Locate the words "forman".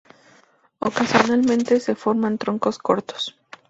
1.93-2.39